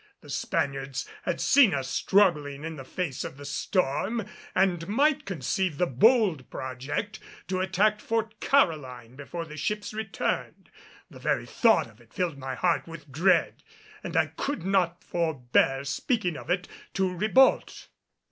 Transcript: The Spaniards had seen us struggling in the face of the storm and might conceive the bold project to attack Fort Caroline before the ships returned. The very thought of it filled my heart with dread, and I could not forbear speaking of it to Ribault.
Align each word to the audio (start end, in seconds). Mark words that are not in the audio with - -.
The 0.21 0.31
Spaniards 0.31 1.07
had 1.25 1.39
seen 1.39 1.75
us 1.75 1.87
struggling 1.87 2.63
in 2.63 2.75
the 2.75 2.83
face 2.83 3.23
of 3.23 3.37
the 3.37 3.45
storm 3.45 4.25
and 4.55 4.87
might 4.87 5.25
conceive 5.25 5.77
the 5.77 5.85
bold 5.85 6.49
project 6.49 7.19
to 7.49 7.59
attack 7.59 7.99
Fort 8.01 8.39
Caroline 8.39 9.15
before 9.15 9.45
the 9.45 9.57
ships 9.57 9.93
returned. 9.93 10.71
The 11.11 11.19
very 11.19 11.45
thought 11.45 11.85
of 11.85 12.01
it 12.01 12.13
filled 12.15 12.39
my 12.39 12.55
heart 12.55 12.87
with 12.87 13.11
dread, 13.11 13.61
and 14.03 14.17
I 14.17 14.25
could 14.25 14.65
not 14.65 15.03
forbear 15.03 15.83
speaking 15.83 16.35
of 16.35 16.49
it 16.49 16.67
to 16.95 17.13
Ribault. 17.15 17.89